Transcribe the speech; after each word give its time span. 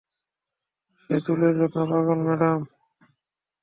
সে 0.99 1.15
চুলের 1.25 1.53
জন্য 1.59 1.77
পাগল, 1.91 2.19
ম্যাডাম। 2.27 2.59